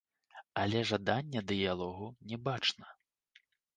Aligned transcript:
Але 0.61 0.79
жадання 0.91 1.39
дыялогу 1.53 2.05
не 2.33 2.37
бачна. 2.49 2.85